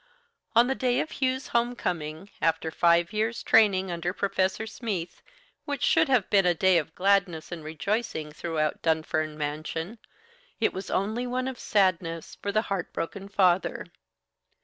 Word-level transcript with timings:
On 0.55 0.65
the 0.65 0.73
day 0.73 0.99
of 0.99 1.21
Hugh's 1.21 1.49
home 1.49 1.75
coming, 1.75 2.31
after 2.41 2.71
five 2.71 3.13
years' 3.13 3.43
training 3.43 3.91
under 3.91 4.13
Professor 4.13 4.65
Smeath, 4.65 5.21
which 5.65 5.83
should 5.83 6.09
have 6.09 6.27
been 6.31 6.47
a 6.47 6.55
day 6.55 6.79
of 6.79 6.95
gladness 6.95 7.51
and 7.51 7.63
rejoicing 7.63 8.31
throughout 8.31 8.81
Dunfern 8.81 9.37
Mansion, 9.37 9.99
it 10.59 10.73
was 10.73 10.89
only 10.89 11.27
one 11.27 11.47
of 11.47 11.59
sadness 11.59 12.35
for 12.41 12.51
the 12.51 12.63
heart 12.63 12.91
broken 12.93 13.29
father. 13.29 13.85